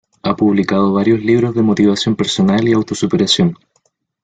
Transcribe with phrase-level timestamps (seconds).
[0.23, 3.55] Ha publicado varios libros de motivación personal y auto superación.